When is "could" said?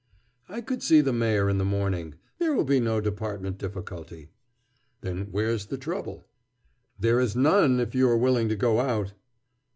0.61-0.81